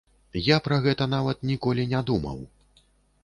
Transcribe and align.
Я 0.43 0.55
пра 0.67 0.77
гэта 0.85 1.07
нават 1.11 1.43
ніколі 1.51 1.85
не 1.93 2.01
думаў. 2.13 2.39